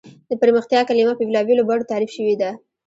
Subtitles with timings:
[0.29, 2.49] د پرمختیا کلیمه په بېلا بېلو بڼو تعریف شوې ده.